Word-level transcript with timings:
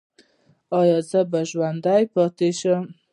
ایا 0.79 0.97
زه 1.09 1.19
به 1.31 1.39
ژوندی 1.49 2.03
پاتې 2.13 2.49
شم؟ 2.59 2.83